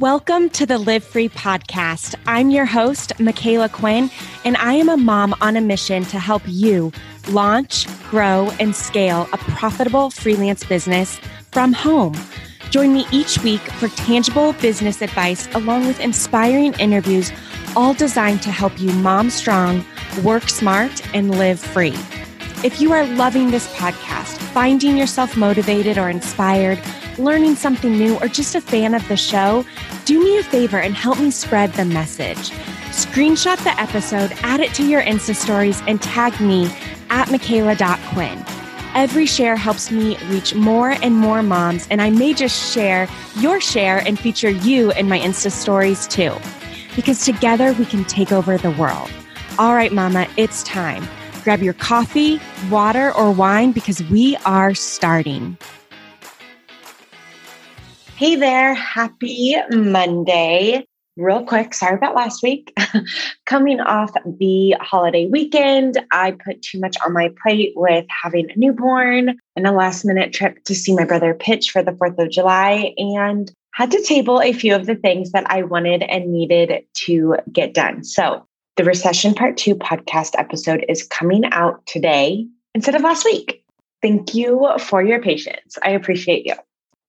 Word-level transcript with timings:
Welcome 0.00 0.50
to 0.50 0.66
the 0.66 0.76
Live 0.76 1.02
Free 1.02 1.30
podcast. 1.30 2.16
I'm 2.26 2.50
your 2.50 2.66
host, 2.66 3.14
Micala 3.16 3.72
Quinn, 3.72 4.10
and 4.44 4.54
I 4.58 4.74
am 4.74 4.90
a 4.90 4.96
mom 4.98 5.34
on 5.40 5.56
a 5.56 5.62
mission 5.62 6.04
to 6.04 6.18
help 6.18 6.42
you 6.44 6.92
launch, 7.30 7.86
grow, 8.10 8.52
and 8.60 8.76
scale 8.76 9.26
a 9.32 9.38
profitable 9.38 10.10
freelance 10.10 10.64
business 10.64 11.18
from 11.50 11.72
home. 11.72 12.14
Join 12.68 12.92
me 12.92 13.06
each 13.10 13.42
week 13.42 13.62
for 13.62 13.88
tangible 13.88 14.52
business 14.54 15.00
advice 15.00 15.48
along 15.54 15.86
with 15.86 15.98
inspiring 16.00 16.74
interviews, 16.74 17.32
all 17.74 17.94
designed 17.94 18.42
to 18.42 18.50
help 18.50 18.78
you 18.78 18.92
mom 18.92 19.30
strong, 19.30 19.82
work 20.22 20.50
smart, 20.50 21.00
and 21.14 21.38
live 21.38 21.58
free. 21.58 21.96
If 22.62 22.82
you 22.82 22.92
are 22.92 23.06
loving 23.06 23.50
this 23.50 23.66
podcast, 23.76 24.36
finding 24.52 24.98
yourself 24.98 25.38
motivated 25.38 25.96
or 25.96 26.10
inspired, 26.10 26.78
learning 27.18 27.56
something 27.56 27.92
new, 27.92 28.16
or 28.18 28.28
just 28.28 28.54
a 28.54 28.60
fan 28.60 28.94
of 28.94 29.06
the 29.08 29.16
show, 29.16 29.64
do 30.04 30.22
me 30.22 30.38
a 30.38 30.42
favor 30.42 30.78
and 30.78 30.94
help 30.94 31.18
me 31.18 31.30
spread 31.30 31.72
the 31.72 31.84
message. 31.84 32.50
Screenshot 32.90 33.62
the 33.64 33.78
episode, 33.80 34.32
add 34.42 34.60
it 34.60 34.72
to 34.74 34.86
your 34.86 35.02
Insta 35.02 35.34
stories, 35.34 35.82
and 35.86 36.00
tag 36.00 36.40
me 36.40 36.66
at 37.10 37.28
Micala.Quinn. 37.28 38.44
Every 38.94 39.26
share 39.26 39.56
helps 39.56 39.90
me 39.90 40.16
reach 40.28 40.54
more 40.54 40.92
and 41.02 41.14
more 41.14 41.42
moms, 41.42 41.86
and 41.90 42.00
I 42.00 42.08
may 42.08 42.32
just 42.32 42.72
share 42.72 43.08
your 43.36 43.60
share 43.60 43.98
and 43.98 44.18
feature 44.18 44.48
you 44.48 44.92
in 44.92 45.08
my 45.08 45.18
Insta 45.18 45.50
stories 45.50 46.06
too. 46.06 46.34
Because 46.94 47.22
together 47.24 47.74
we 47.74 47.84
can 47.84 48.04
take 48.04 48.32
over 48.32 48.56
the 48.56 48.70
world. 48.70 49.10
All 49.58 49.74
right, 49.74 49.92
Mama, 49.92 50.26
it's 50.38 50.62
time. 50.62 51.06
Grab 51.44 51.62
your 51.62 51.74
coffee, 51.74 52.40
water, 52.70 53.12
or 53.12 53.30
wine 53.30 53.72
because 53.72 54.02
we 54.04 54.36
are 54.46 54.74
starting. 54.74 55.58
Hey 58.16 58.34
there, 58.34 58.72
happy 58.72 59.56
Monday. 59.70 60.86
Real 61.18 61.44
quick, 61.44 61.74
sorry 61.74 61.96
about 61.96 62.14
last 62.14 62.42
week. 62.42 62.72
Coming 63.44 63.78
off 63.78 64.10
the 64.24 64.74
holiday 64.80 65.26
weekend, 65.26 66.02
I 66.12 66.30
put 66.30 66.62
too 66.62 66.80
much 66.80 66.96
on 67.04 67.12
my 67.12 67.30
plate 67.42 67.74
with 67.76 68.06
having 68.08 68.50
a 68.50 68.56
newborn 68.56 69.36
and 69.54 69.66
a 69.66 69.72
last 69.72 70.06
minute 70.06 70.32
trip 70.32 70.64
to 70.64 70.74
see 70.74 70.94
my 70.94 71.04
brother 71.04 71.34
pitch 71.34 71.70
for 71.70 71.82
the 71.82 71.92
4th 71.92 72.18
of 72.18 72.30
July 72.30 72.94
and 72.96 73.52
had 73.74 73.90
to 73.90 74.02
table 74.02 74.40
a 74.40 74.54
few 74.54 74.74
of 74.74 74.86
the 74.86 74.96
things 74.96 75.32
that 75.32 75.44
I 75.50 75.60
wanted 75.64 76.02
and 76.04 76.32
needed 76.32 76.86
to 77.04 77.36
get 77.52 77.74
done. 77.74 78.02
So, 78.02 78.46
the 78.76 78.84
Recession 78.84 79.34
Part 79.34 79.58
2 79.58 79.74
podcast 79.74 80.30
episode 80.38 80.86
is 80.88 81.02
coming 81.02 81.44
out 81.52 81.84
today 81.84 82.46
instead 82.74 82.94
of 82.94 83.02
last 83.02 83.26
week. 83.26 83.62
Thank 84.00 84.34
you 84.34 84.70
for 84.78 85.02
your 85.02 85.20
patience. 85.20 85.76
I 85.82 85.90
appreciate 85.90 86.46
you. 86.46 86.54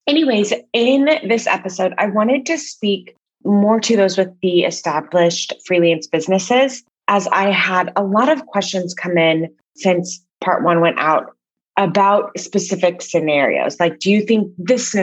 Anyways, 0.07 0.53
in 0.71 1.05
this 1.27 1.47
episode, 1.47 1.93
I 1.97 2.07
wanted 2.07 2.45
to 2.45 2.57
speak 2.57 3.15
more 3.43 3.79
to 3.81 3.97
those 3.97 4.17
with 4.17 4.29
the 4.41 4.61
established 4.63 5.53
freelance 5.65 6.07
businesses, 6.07 6.83
as 7.07 7.27
I 7.27 7.51
had 7.51 7.91
a 7.95 8.03
lot 8.03 8.29
of 8.29 8.45
questions 8.45 8.93
come 8.93 9.17
in 9.17 9.53
since 9.75 10.23
part 10.41 10.63
one 10.63 10.81
went 10.81 10.97
out 10.97 11.35
about 11.77 12.37
specific 12.39 13.01
scenarios. 13.01 13.79
Like, 13.79 13.99
do 13.99 14.11
you 14.11 14.21
think 14.21 14.51
this 14.57 14.95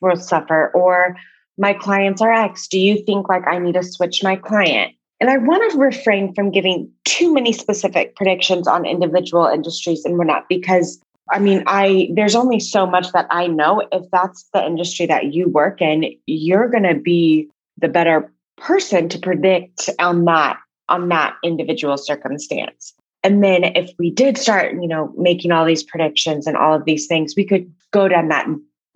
will 0.00 0.16
suffer? 0.16 0.70
Or 0.74 1.16
my 1.58 1.74
clients 1.74 2.22
are 2.22 2.32
X. 2.32 2.66
Do 2.68 2.78
you 2.78 3.04
think 3.04 3.28
like 3.28 3.46
I 3.46 3.58
need 3.58 3.74
to 3.74 3.82
switch 3.82 4.22
my 4.22 4.36
client? 4.36 4.94
And 5.20 5.28
I 5.28 5.36
want 5.36 5.70
to 5.70 5.78
refrain 5.78 6.34
from 6.34 6.50
giving 6.50 6.90
too 7.04 7.32
many 7.34 7.52
specific 7.52 8.16
predictions 8.16 8.66
on 8.66 8.86
individual 8.86 9.46
industries 9.46 10.04
and 10.04 10.18
whatnot, 10.18 10.48
because 10.48 11.00
I 11.30 11.38
mean, 11.38 11.62
I 11.66 12.08
there's 12.14 12.34
only 12.34 12.60
so 12.60 12.86
much 12.86 13.12
that 13.12 13.26
I 13.30 13.46
know. 13.46 13.86
If 13.92 14.10
that's 14.10 14.48
the 14.52 14.64
industry 14.64 15.06
that 15.06 15.32
you 15.32 15.48
work 15.48 15.80
in, 15.80 16.14
you're 16.26 16.68
going 16.68 16.82
to 16.82 16.94
be 16.94 17.48
the 17.78 17.88
better 17.88 18.32
person 18.56 19.08
to 19.08 19.18
predict 19.18 19.88
on 19.98 20.24
that 20.26 20.58
on 20.88 21.08
that 21.08 21.36
individual 21.42 21.96
circumstance. 21.96 22.92
And 23.22 23.42
then 23.42 23.64
if 23.64 23.90
we 23.98 24.10
did 24.10 24.36
start, 24.36 24.74
you 24.74 24.88
know, 24.88 25.12
making 25.16 25.52
all 25.52 25.64
these 25.64 25.84
predictions 25.84 26.46
and 26.46 26.56
all 26.56 26.74
of 26.74 26.84
these 26.84 27.06
things, 27.06 27.34
we 27.36 27.44
could 27.44 27.72
go 27.92 28.08
down 28.08 28.28
that 28.28 28.46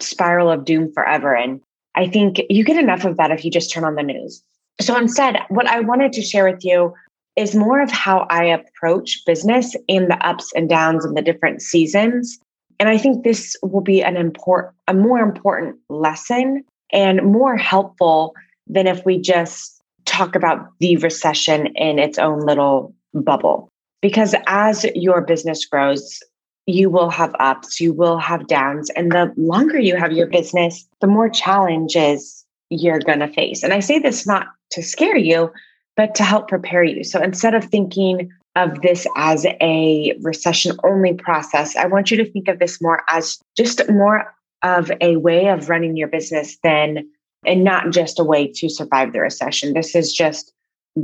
spiral 0.00 0.50
of 0.50 0.64
doom 0.64 0.92
forever. 0.92 1.34
And 1.34 1.60
I 1.94 2.08
think 2.08 2.40
you 2.50 2.64
get 2.64 2.76
enough 2.76 3.04
of 3.04 3.16
that 3.16 3.30
if 3.30 3.44
you 3.44 3.50
just 3.50 3.72
turn 3.72 3.84
on 3.84 3.94
the 3.94 4.02
news. 4.02 4.42
So 4.80 4.96
instead, 4.96 5.38
what 5.48 5.66
I 5.66 5.80
wanted 5.80 6.12
to 6.14 6.22
share 6.22 6.50
with 6.50 6.64
you 6.64 6.92
is 7.36 7.54
more 7.54 7.80
of 7.80 7.90
how 7.90 8.26
I 8.30 8.44
approach 8.44 9.22
business 9.26 9.76
in 9.88 10.08
the 10.08 10.26
ups 10.26 10.50
and 10.54 10.68
downs 10.68 11.04
and 11.04 11.16
the 11.16 11.22
different 11.22 11.62
seasons. 11.62 12.38
And 12.80 12.88
I 12.88 12.98
think 12.98 13.24
this 13.24 13.56
will 13.62 13.82
be 13.82 14.02
an 14.02 14.16
important, 14.16 14.74
a 14.88 14.94
more 14.94 15.20
important 15.20 15.76
lesson 15.88 16.64
and 16.92 17.22
more 17.22 17.56
helpful 17.56 18.34
than 18.66 18.86
if 18.86 19.04
we 19.04 19.20
just 19.20 19.82
talk 20.04 20.34
about 20.34 20.66
the 20.80 20.96
recession 20.96 21.66
in 21.74 21.98
its 21.98 22.18
own 22.18 22.40
little 22.40 22.94
bubble. 23.14 23.68
Because 24.02 24.34
as 24.46 24.84
your 24.94 25.20
business 25.20 25.64
grows, 25.64 26.20
you 26.66 26.90
will 26.90 27.10
have 27.10 27.34
ups, 27.38 27.80
you 27.80 27.92
will 27.92 28.18
have 28.18 28.46
downs. 28.46 28.90
And 28.90 29.12
the 29.12 29.32
longer 29.36 29.78
you 29.78 29.96
have 29.96 30.12
your 30.12 30.26
business, 30.26 30.86
the 31.00 31.06
more 31.06 31.28
challenges 31.28 32.44
you're 32.70 32.98
going 32.98 33.20
to 33.20 33.28
face. 33.28 33.62
And 33.62 33.72
I 33.72 33.80
say 33.80 33.98
this 33.98 34.26
not 34.26 34.46
to 34.72 34.82
scare 34.82 35.16
you, 35.16 35.50
but 35.96 36.14
to 36.14 36.24
help 36.24 36.48
prepare 36.48 36.84
you. 36.84 37.02
So 37.02 37.22
instead 37.22 37.54
of 37.54 37.64
thinking 37.64 38.30
of 38.54 38.80
this 38.82 39.06
as 39.16 39.46
a 39.60 40.16
recession 40.20 40.76
only 40.84 41.14
process, 41.14 41.76
I 41.76 41.86
want 41.86 42.10
you 42.10 42.16
to 42.18 42.30
think 42.30 42.48
of 42.48 42.58
this 42.58 42.80
more 42.80 43.02
as 43.08 43.38
just 43.56 43.88
more 43.90 44.32
of 44.62 44.90
a 45.00 45.16
way 45.16 45.48
of 45.48 45.68
running 45.68 45.96
your 45.96 46.08
business 46.08 46.58
than 46.62 47.08
and 47.44 47.64
not 47.64 47.90
just 47.90 48.18
a 48.18 48.24
way 48.24 48.50
to 48.52 48.68
survive 48.68 49.12
the 49.12 49.20
recession. 49.20 49.74
This 49.74 49.94
is 49.94 50.12
just 50.12 50.52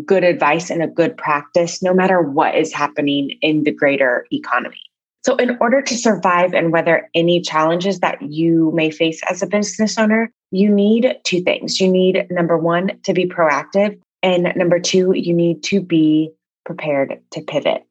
good 0.04 0.24
advice 0.24 0.70
and 0.70 0.82
a 0.82 0.88
good 0.88 1.16
practice 1.16 1.82
no 1.82 1.92
matter 1.92 2.20
what 2.22 2.54
is 2.54 2.72
happening 2.72 3.30
in 3.42 3.64
the 3.64 3.72
greater 3.72 4.26
economy. 4.32 4.80
So, 5.24 5.36
in 5.36 5.56
order 5.60 5.80
to 5.82 5.94
survive 5.94 6.52
and 6.52 6.72
weather 6.72 7.08
any 7.14 7.40
challenges 7.40 8.00
that 8.00 8.20
you 8.22 8.72
may 8.74 8.90
face 8.90 9.20
as 9.30 9.40
a 9.40 9.46
business 9.46 9.96
owner, 9.96 10.32
you 10.50 10.68
need 10.68 11.14
two 11.22 11.42
things. 11.42 11.80
You 11.80 11.92
need 11.92 12.26
number 12.30 12.58
one, 12.58 12.98
to 13.04 13.12
be 13.12 13.26
proactive 13.26 14.00
and 14.22 14.52
number 14.56 14.78
two, 14.78 15.12
you 15.14 15.34
need 15.34 15.62
to 15.64 15.80
be 15.80 16.30
prepared 16.64 17.20
to 17.32 17.40
pivot. 17.40 17.84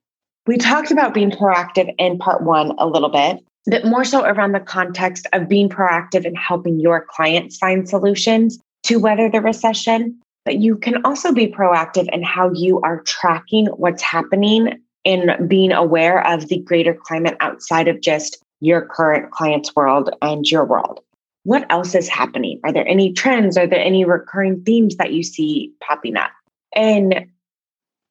We 0.48 0.58
talked 0.58 0.92
about 0.92 1.14
being 1.14 1.32
proactive 1.32 1.94
in 2.00 2.18
part 2.18 2.44
one 2.44 2.72
a 2.78 2.88
little 2.88 3.10
bit, 3.10 3.40
but 3.68 3.86
more 3.86 4.04
so 4.04 4.24
around 4.24 4.54
the 4.54 4.60
context 4.60 5.28
of 5.34 5.48
being 5.48 5.70
proactive 5.70 6.26
in 6.26 6.36
helping 6.36 6.80
your 6.80 7.06
clients 7.10 7.58
find 7.58 7.88
solutions 7.88 8.60
to 8.84 8.98
weather 8.98 9.30
the 9.30 9.42
recession. 9.42 10.20
But 10.46 10.60
you 10.60 10.78
can 10.78 11.06
also 11.06 11.32
be 11.32 11.48
proactive 11.48 12.08
in 12.12 12.24
how 12.24 12.52
you 12.52 12.82
are 12.82 13.02
tracking 13.04 13.68
what's 13.68 14.02
happening 14.02 14.82
and 15.06 15.48
being 15.48 15.72
aware 15.72 16.26
of 16.26 16.48
the 16.48 16.60
greater 16.60 16.96
climate 16.96 17.38
outside 17.40 17.88
of 17.88 18.02
just 18.02 18.42
your 18.60 18.82
current 18.82 19.32
client's 19.32 19.76
world 19.76 20.10
and 20.22 20.46
your 20.48 20.66
world 20.66 21.02
what 21.44 21.66
else 21.72 21.96
is 21.96 22.08
happening? 22.08 22.60
Are 22.64 22.72
there 22.72 22.88
any 22.88 23.14
trends? 23.14 23.58
Are 23.58 23.68
there 23.68 23.84
any 23.84 24.06
recurring 24.06 24.64
themes 24.64 24.98
that 24.98 25.14
you 25.14 25.24
see 25.24 25.74
popping 25.82 26.18
up? 26.18 26.32
And 26.76 27.28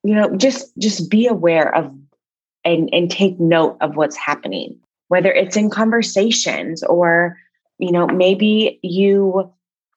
you 0.03 0.15
know, 0.15 0.37
just 0.37 0.77
just 0.79 1.11
be 1.11 1.27
aware 1.27 1.75
of 1.75 1.95
and 2.65 2.89
and 2.93 3.11
take 3.11 3.39
note 3.39 3.77
of 3.81 3.97
what's 3.97 4.17
happening, 4.17 4.79
whether 5.09 5.33
it's 5.33 5.57
in 5.57 5.71
conversations 5.71 6.83
or 6.83 7.37
you 7.79 7.93
know, 7.93 8.07
maybe 8.07 8.79
you 8.83 9.51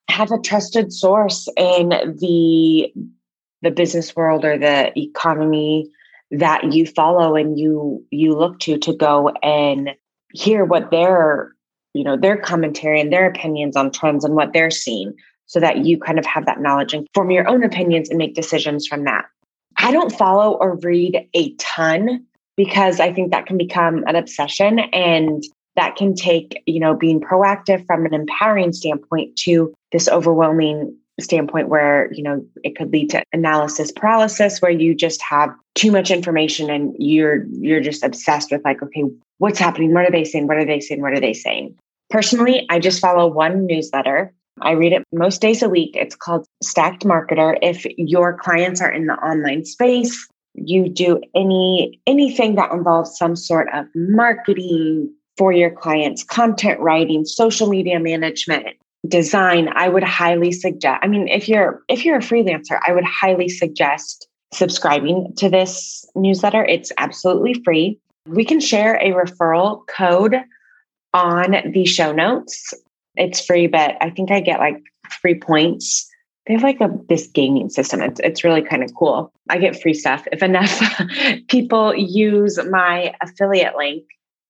have 0.10 0.32
a 0.32 0.40
trusted 0.40 0.94
source 0.94 1.48
in 1.58 1.90
the 1.90 2.94
the 3.62 3.72
business 3.72 4.16
world 4.16 4.46
or 4.46 4.58
the 4.58 4.98
economy 4.98 5.90
that 6.32 6.72
you 6.74 6.86
follow 6.86 7.36
and 7.36 7.60
you 7.60 8.06
you 8.12 8.36
look 8.36 8.60
to 8.60 8.78
to 8.78 8.96
go 8.96 9.30
and 9.42 9.92
hear 10.34 10.66
what 10.66 10.92
they're 10.92 11.54
you 11.94 12.04
know 12.04 12.18
their 12.18 12.38
commentary 12.38 13.00
and 13.00 13.12
their 13.12 13.28
opinions 13.28 13.76
on 13.76 13.92
trends 13.92 14.24
and 14.24 14.36
what 14.36 14.54
they're 14.54 14.72
seeing 14.72 15.14
so 15.46 15.60
that 15.60 15.86
you 15.86 16.00
kind 16.00 16.20
of 16.20 16.26
have 16.26 16.46
that 16.46 16.62
knowledge 16.62 16.94
and 16.94 17.08
form 17.14 17.32
your 17.32 17.48
own 17.48 17.64
opinions 17.64 18.10
and 18.10 18.18
make 18.18 18.34
decisions 18.34 18.88
from 18.88 19.04
that. 19.04 19.26
I 19.78 19.92
don't 19.92 20.12
follow 20.12 20.54
or 20.54 20.78
read 20.78 21.28
a 21.34 21.54
ton 21.56 22.26
because 22.56 23.00
i 23.00 23.12
think 23.12 23.32
that 23.32 23.46
can 23.46 23.58
become 23.58 24.04
an 24.08 24.16
obsession 24.16 24.80
and 24.80 25.44
that 25.76 25.96
can 25.96 26.14
take 26.14 26.62
you 26.66 26.80
know 26.80 26.96
being 26.96 27.20
proactive 27.20 27.86
from 27.86 28.06
an 28.06 28.14
empowering 28.14 28.74
standpoint 28.74 29.36
to 29.36 29.74
this 29.92 30.08
overwhelming 30.08 30.96
standpoint 31.22 31.70
where 31.70 32.12
you 32.12 32.24
know 32.24 32.44
it 32.64 32.76
could 32.76 32.92
lead 32.92 33.10
to 33.10 33.24
analysis 33.34 33.92
paralysis 33.92 34.62
where 34.62 34.72
you 34.72 34.96
just 34.96 35.22
have 35.22 35.54
too 35.76 35.92
much 35.92 36.10
information 36.10 36.70
and 36.70 36.96
you're 36.98 37.46
you're 37.60 37.82
just 37.82 38.04
obsessed 38.04 38.52
with 38.52 38.64
like 38.64 38.82
okay 38.82 39.04
what's 39.38 39.60
happening? 39.60 39.94
What 39.94 40.06
are 40.06 40.12
they 40.12 40.24
saying? 40.24 40.48
What 40.48 40.58
are 40.58 40.66
they 40.66 40.80
saying? 40.80 41.02
What 41.02 41.14
are 41.14 41.20
they 41.20 41.34
saying? 41.34 41.76
Personally 42.10 42.66
i 42.70 42.80
just 42.80 43.00
follow 43.00 43.28
one 43.28 43.66
newsletter. 43.66 44.34
I 44.62 44.72
read 44.72 44.94
it 44.94 45.04
most 45.12 45.42
days 45.42 45.64
a 45.64 45.70
week. 45.70 45.96
It's 45.96 46.16
called 46.16 46.46
stacked 46.62 47.04
marketer. 47.04 47.58
If 47.62 47.86
your 47.98 48.38
clients 48.38 48.82
are 48.82 48.92
in 48.92 49.08
the 49.08 49.16
online 49.16 49.66
space 49.66 50.28
you 50.56 50.90
do 50.90 51.20
any 51.36 52.00
anything 52.06 52.56
that 52.56 52.72
involves 52.72 53.18
some 53.18 53.36
sort 53.36 53.68
of 53.74 53.86
marketing 53.96 55.12
for 55.38 55.52
your 55.52 55.72
clients 55.72 56.24
content 56.24 56.80
writing 56.80 57.26
social 57.26 57.68
media 57.68 58.00
management 58.00 58.68
design, 59.08 59.70
I 59.74 59.90
would 59.90 60.04
highly 60.04 60.52
suggest, 60.52 61.00
I 61.02 61.08
mean, 61.08 61.28
if 61.28 61.50
you're 61.50 61.84
if 61.88 62.06
you're 62.06 62.18
a 62.18 62.22
freelancer, 62.22 62.80
I 62.88 62.94
would 62.94 63.06
highly 63.06 63.50
suggest 63.50 64.28
subscribing 64.54 65.34
to 65.38 65.50
this 65.50 66.06
newsletter. 66.16 66.64
It's 66.64 66.92
absolutely 66.98 67.62
free. 67.66 68.00
We 68.28 68.46
can 68.46 68.60
share 68.60 68.96
a 68.96 69.12
referral 69.12 69.86
code 69.88 70.36
on 71.14 71.56
the 71.74 71.86
show 71.86 72.12
notes. 72.12 72.74
It's 73.16 73.46
free, 73.46 73.68
but 73.68 73.96
I 74.02 74.10
think 74.10 74.32
I 74.32 74.40
get 74.40 74.60
like 74.60 74.82
free 75.22 75.40
points. 75.40 76.10
They 76.48 76.54
have 76.54 76.64
like 76.64 76.82
a 76.82 76.90
this 77.10 77.28
gaming 77.28 77.70
system. 77.70 78.02
It's 78.02 78.20
it's 78.22 78.44
really 78.44 78.62
kind 78.62 78.84
of 78.84 78.94
cool. 78.96 79.32
I 79.50 79.58
get 79.58 79.82
free 79.82 79.94
stuff 79.94 80.26
if 80.32 80.42
enough 80.42 80.82
people 81.48 81.96
use 81.96 82.58
my 82.70 83.14
affiliate 83.22 83.76
link. 83.76 84.04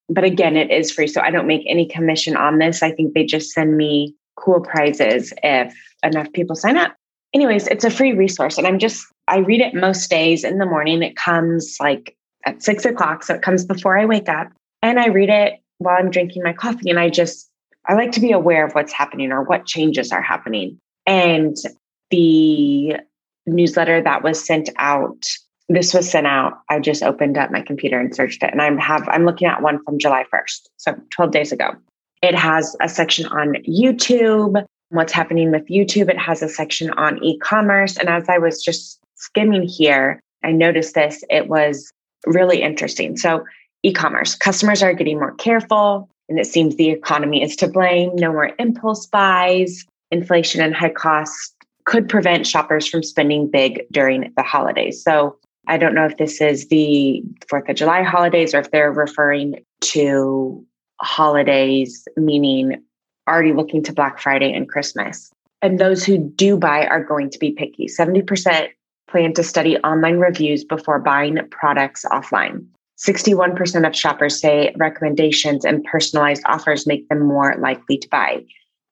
But 0.09 0.25
again, 0.25 0.57
it 0.57 0.69
is 0.69 0.91
free. 0.91 1.07
So 1.07 1.21
I 1.21 1.31
don't 1.31 1.47
make 1.47 1.63
any 1.67 1.87
commission 1.87 2.35
on 2.35 2.59
this. 2.59 2.83
I 2.83 2.91
think 2.91 3.13
they 3.13 3.25
just 3.25 3.51
send 3.51 3.77
me 3.77 4.15
cool 4.35 4.61
prizes 4.61 5.33
if 5.43 5.73
enough 6.03 6.31
people 6.33 6.55
sign 6.55 6.77
up. 6.77 6.95
Anyways, 7.33 7.67
it's 7.67 7.83
a 7.83 7.89
free 7.89 8.13
resource. 8.13 8.57
And 8.57 8.67
I'm 8.67 8.79
just, 8.79 9.05
I 9.27 9.39
read 9.39 9.61
it 9.61 9.73
most 9.73 10.09
days 10.09 10.43
in 10.43 10.59
the 10.59 10.65
morning. 10.65 11.01
It 11.01 11.15
comes 11.15 11.77
like 11.79 12.15
at 12.45 12.61
six 12.61 12.85
o'clock. 12.85 13.23
So 13.23 13.35
it 13.35 13.41
comes 13.41 13.65
before 13.65 13.97
I 13.97 14.05
wake 14.05 14.29
up. 14.29 14.49
And 14.81 14.99
I 14.99 15.07
read 15.07 15.29
it 15.29 15.53
while 15.77 15.97
I'm 15.97 16.11
drinking 16.11 16.43
my 16.43 16.53
coffee. 16.53 16.89
And 16.89 16.99
I 16.99 17.09
just, 17.09 17.49
I 17.87 17.93
like 17.93 18.11
to 18.13 18.19
be 18.19 18.31
aware 18.31 18.65
of 18.65 18.73
what's 18.73 18.93
happening 18.93 19.31
or 19.31 19.43
what 19.43 19.65
changes 19.65 20.11
are 20.11 20.21
happening. 20.21 20.77
And 21.05 21.55
the 22.11 22.97
newsletter 23.45 24.01
that 24.01 24.23
was 24.23 24.45
sent 24.45 24.69
out, 24.77 25.25
this 25.69 25.93
was 25.93 26.09
sent 26.09 26.27
out. 26.27 26.53
I 26.69 26.79
just 26.79 27.01
opened 27.01 27.37
up 27.37 27.51
my 27.51 27.61
computer 27.61 27.99
and 27.99 28.15
searched 28.15 28.43
it. 28.43 28.51
And 28.51 28.61
I'm 28.61 28.77
have 28.77 29.07
I'm 29.09 29.25
looking 29.25 29.47
at 29.47 29.61
one 29.61 29.83
from 29.83 29.99
July 29.99 30.25
1st. 30.33 30.61
So 30.77 30.95
12 31.11 31.31
days 31.31 31.51
ago. 31.51 31.71
It 32.23 32.35
has 32.35 32.73
a 32.81 32.87
section 32.87 33.25
on 33.27 33.55
YouTube, 33.67 34.65
what's 34.89 35.11
happening 35.11 35.51
with 35.51 35.67
YouTube. 35.67 36.09
It 36.09 36.17
has 36.17 36.41
a 36.41 36.47
section 36.47 36.89
on 36.91 37.21
e 37.21 37.37
commerce. 37.39 37.97
And 37.97 38.07
as 38.07 38.29
I 38.29 38.37
was 38.37 38.63
just 38.63 38.97
skimming 39.15 39.63
here, 39.63 40.21
I 40.41 40.53
noticed 40.53 40.95
this. 40.95 41.21
It 41.29 41.49
was 41.49 41.91
really 42.25 42.61
interesting. 42.61 43.17
So, 43.17 43.43
e 43.83 43.91
commerce, 43.91 44.35
customers 44.35 44.81
are 44.81 44.93
getting 44.93 45.19
more 45.19 45.35
careful, 45.35 46.09
and 46.29 46.39
it 46.39 46.47
seems 46.47 46.77
the 46.77 46.91
economy 46.91 47.43
is 47.43 47.57
to 47.57 47.67
blame. 47.67 48.15
No 48.15 48.31
more 48.31 48.51
impulse 48.57 49.05
buys. 49.05 49.85
Inflation 50.09 50.61
and 50.61 50.73
high 50.73 50.91
costs 50.91 51.53
could 51.83 52.07
prevent 52.07 52.47
shoppers 52.47 52.87
from 52.87 53.03
spending 53.03 53.51
big 53.51 53.83
during 53.91 54.31
the 54.37 54.43
holidays. 54.43 55.03
So, 55.03 55.35
I 55.67 55.77
don't 55.77 55.93
know 55.93 56.05
if 56.05 56.15
this 56.15 56.39
is 56.39 56.69
the 56.69 57.21
4th 57.51 57.67
of 57.67 57.75
July 57.75 58.03
holidays 58.03 58.53
or 58.53 58.59
if 58.59 58.71
they're 58.71 58.93
referring 58.93 59.63
to 59.81 60.65
holidays, 61.01 62.07
meaning 62.17 62.81
already 63.27 63.53
looking 63.53 63.83
to 63.83 63.93
Black 63.93 64.19
Friday 64.19 64.53
and 64.53 64.67
Christmas. 64.69 65.31
And 65.61 65.79
those 65.79 66.03
who 66.03 66.17
do 66.17 66.57
buy 66.57 66.85
are 66.87 67.03
going 67.03 67.29
to 67.29 67.39
be 67.39 67.51
picky. 67.51 67.87
70% 67.87 68.69
plan 69.09 69.33
to 69.33 69.43
study 69.43 69.77
online 69.77 70.17
reviews 70.17 70.63
before 70.63 70.99
buying 70.99 71.37
products 71.51 72.03
offline. 72.11 72.65
61% 72.97 73.87
of 73.87 73.95
shoppers 73.95 74.39
say 74.39 74.73
recommendations 74.77 75.65
and 75.65 75.83
personalized 75.85 76.43
offers 76.45 76.87
make 76.87 77.07
them 77.09 77.25
more 77.25 77.55
likely 77.59 77.97
to 77.97 78.07
buy. 78.09 78.43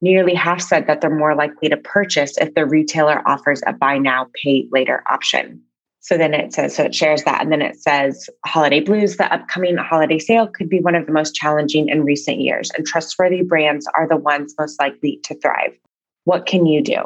Nearly 0.01 0.33
half 0.33 0.61
said 0.61 0.87
that 0.87 1.01
they're 1.01 1.15
more 1.15 1.35
likely 1.35 1.69
to 1.69 1.77
purchase 1.77 2.37
if 2.37 2.53
the 2.55 2.65
retailer 2.65 3.21
offers 3.27 3.61
a 3.67 3.73
buy 3.73 3.97
now, 3.99 4.27
pay 4.43 4.67
later 4.71 5.03
option. 5.09 5.61
So 6.03 6.17
then 6.17 6.33
it 6.33 6.51
says, 6.51 6.75
so 6.75 6.83
it 6.83 6.95
shares 6.95 7.23
that. 7.23 7.41
And 7.41 7.51
then 7.51 7.61
it 7.61 7.79
says, 7.79 8.27
Holiday 8.45 8.79
Blues, 8.79 9.17
the 9.17 9.31
upcoming 9.31 9.77
holiday 9.77 10.17
sale 10.17 10.47
could 10.47 10.67
be 10.67 10.79
one 10.79 10.95
of 10.95 11.05
the 11.05 11.11
most 11.11 11.35
challenging 11.35 11.89
in 11.89 12.03
recent 12.03 12.39
years, 12.39 12.71
and 12.75 12.85
trustworthy 12.85 13.43
brands 13.43 13.87
are 13.95 14.07
the 14.07 14.17
ones 14.17 14.55
most 14.59 14.79
likely 14.79 15.19
to 15.23 15.35
thrive. 15.35 15.77
What 16.25 16.47
can 16.47 16.65
you 16.65 16.81
do? 16.81 17.03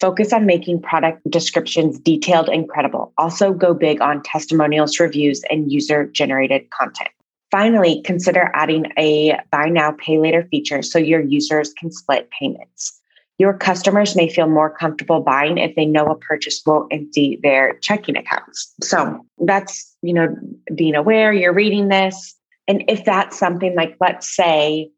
Focus 0.00 0.32
on 0.32 0.46
making 0.46 0.80
product 0.80 1.20
descriptions 1.30 1.98
detailed 1.98 2.48
and 2.48 2.66
credible. 2.66 3.12
Also, 3.18 3.52
go 3.52 3.74
big 3.74 4.00
on 4.00 4.22
testimonials, 4.22 4.98
reviews, 4.98 5.42
and 5.50 5.70
user 5.70 6.06
generated 6.06 6.70
content. 6.70 7.10
Finally, 7.50 8.00
consider 8.02 8.50
adding 8.54 8.86
a 8.96 9.38
buy 9.50 9.66
now, 9.66 9.92
pay 9.92 10.18
later 10.18 10.46
feature 10.50 10.80
so 10.80 10.98
your 10.98 11.20
users 11.20 11.74
can 11.74 11.92
split 11.92 12.30
payments. 12.30 12.98
Your 13.40 13.54
customers 13.54 14.14
may 14.14 14.28
feel 14.28 14.46
more 14.46 14.68
comfortable 14.68 15.22
buying 15.22 15.56
if 15.56 15.74
they 15.74 15.86
know 15.86 16.04
a 16.04 16.14
purchase 16.14 16.60
will 16.66 16.86
empty 16.90 17.40
their 17.42 17.78
checking 17.78 18.14
accounts. 18.14 18.74
So 18.82 19.24
that's, 19.38 19.96
you 20.02 20.12
know, 20.12 20.36
being 20.74 20.94
aware 20.94 21.32
you're 21.32 21.54
reading 21.54 21.88
this. 21.88 22.34
And 22.68 22.84
if 22.86 23.06
that's 23.06 23.38
something 23.38 23.74
like, 23.74 23.96
let's 23.98 24.28
say 24.36 24.90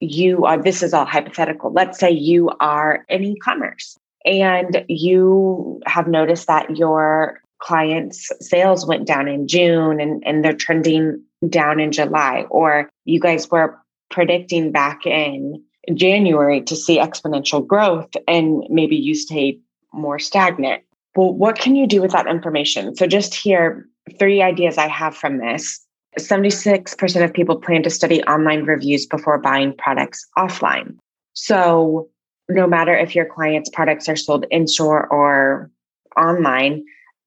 you 0.00 0.44
are, 0.44 0.60
this 0.60 0.82
is 0.82 0.92
all 0.92 1.04
hypothetical, 1.04 1.72
let's 1.72 2.00
say 2.00 2.10
you 2.10 2.50
are 2.58 3.04
in 3.08 3.22
e 3.22 3.36
commerce 3.36 3.96
and 4.24 4.84
you 4.88 5.80
have 5.86 6.08
noticed 6.08 6.48
that 6.48 6.76
your 6.76 7.40
clients' 7.60 8.32
sales 8.40 8.84
went 8.88 9.06
down 9.06 9.28
in 9.28 9.46
June 9.46 10.00
and, 10.00 10.20
and 10.26 10.44
they're 10.44 10.52
trending 10.52 11.22
down 11.48 11.78
in 11.78 11.92
July, 11.92 12.44
or 12.50 12.90
you 13.04 13.20
guys 13.20 13.48
were 13.52 13.78
predicting 14.10 14.72
back 14.72 15.06
in 15.06 15.62
January 15.92 16.62
to 16.62 16.76
see 16.76 16.98
exponential 16.98 17.66
growth 17.66 18.10
and 18.26 18.64
maybe 18.70 18.96
you 18.96 19.14
stay 19.14 19.58
more 19.92 20.18
stagnant. 20.18 20.82
Well, 21.16 21.32
what 21.32 21.58
can 21.58 21.76
you 21.76 21.86
do 21.86 22.00
with 22.00 22.12
that 22.12 22.26
information? 22.26 22.96
So, 22.96 23.06
just 23.06 23.34
here, 23.34 23.86
three 24.18 24.42
ideas 24.42 24.78
I 24.78 24.88
have 24.88 25.16
from 25.16 25.38
this. 25.38 25.80
76% 26.18 27.24
of 27.24 27.32
people 27.32 27.56
plan 27.56 27.82
to 27.82 27.90
study 27.90 28.22
online 28.24 28.64
reviews 28.64 29.06
before 29.06 29.38
buying 29.38 29.74
products 29.76 30.26
offline. 30.38 30.96
So, 31.34 32.08
no 32.48 32.66
matter 32.66 32.96
if 32.96 33.14
your 33.14 33.24
client's 33.24 33.70
products 33.70 34.08
are 34.08 34.16
sold 34.16 34.44
in 34.50 34.66
store 34.66 35.06
or 35.06 35.70
online, 36.16 36.84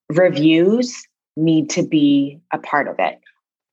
reviews 0.09 1.04
need 1.36 1.69
to 1.71 1.83
be 1.83 2.39
a 2.51 2.57
part 2.57 2.88
of 2.88 2.95
it. 3.00 3.19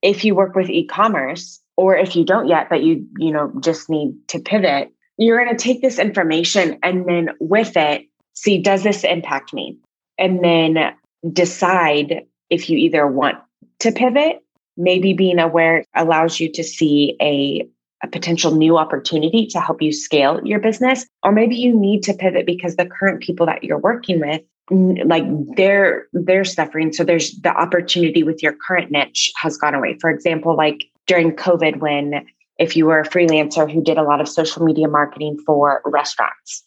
If 0.02 0.24
you 0.24 0.34
work 0.34 0.54
with 0.54 0.68
e 0.68 0.86
commerce, 0.86 1.60
or 1.76 1.96
if 1.96 2.16
you 2.16 2.24
don't 2.24 2.48
yet 2.48 2.68
but 2.68 2.82
you 2.82 3.06
you 3.18 3.30
know 3.30 3.52
just 3.60 3.88
need 3.88 4.14
to 4.28 4.38
pivot 4.38 4.90
you're 5.16 5.42
going 5.42 5.56
to 5.56 5.62
take 5.62 5.80
this 5.80 5.98
information 5.98 6.78
and 6.82 7.08
then 7.08 7.28
with 7.38 7.76
it 7.76 8.06
see 8.34 8.58
does 8.60 8.82
this 8.82 9.04
impact 9.04 9.54
me? 9.54 9.78
And 10.18 10.44
then 10.44 10.94
decide 11.32 12.26
if 12.50 12.68
you 12.68 12.76
either 12.76 13.06
want 13.06 13.36
to 13.80 13.90
pivot 13.90 14.40
maybe 14.76 15.12
being 15.12 15.38
aware 15.38 15.84
allows 15.94 16.40
you 16.40 16.50
to 16.52 16.62
see 16.62 17.16
a 17.22 17.66
a 18.02 18.08
potential 18.08 18.54
new 18.54 18.76
opportunity 18.76 19.46
to 19.46 19.60
help 19.60 19.80
you 19.80 19.92
scale 19.92 20.38
your 20.44 20.58
business 20.58 21.06
or 21.22 21.32
maybe 21.32 21.56
you 21.56 21.74
need 21.74 22.02
to 22.02 22.12
pivot 22.12 22.44
because 22.44 22.76
the 22.76 22.84
current 22.84 23.22
people 23.22 23.46
that 23.46 23.64
you're 23.64 23.78
working 23.78 24.20
with 24.20 24.42
like 24.70 25.24
they're 25.56 26.06
they're 26.12 26.44
suffering. 26.44 26.92
So 26.92 27.04
there's 27.04 27.32
the 27.40 27.50
opportunity 27.50 28.22
with 28.22 28.42
your 28.42 28.54
current 28.66 28.90
niche 28.90 29.30
has 29.36 29.56
gone 29.56 29.74
away. 29.74 29.98
For 30.00 30.10
example 30.10 30.56
like 30.56 30.90
during 31.06 31.32
COVID 31.32 31.78
when 31.78 32.26
if 32.58 32.76
you 32.76 32.86
were 32.86 33.00
a 33.00 33.08
freelancer 33.08 33.70
who 33.70 33.82
did 33.82 33.98
a 33.98 34.02
lot 34.02 34.20
of 34.20 34.28
social 34.28 34.64
media 34.64 34.88
marketing 34.88 35.38
for 35.44 35.82
restaurants. 35.84 36.62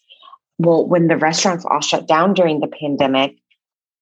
Well, 0.60 0.86
when 0.88 1.08
the 1.08 1.18
restaurants 1.18 1.66
all 1.66 1.82
shut 1.82 2.08
down 2.08 2.34
during 2.34 2.60
the 2.60 2.68
pandemic, 2.68 3.38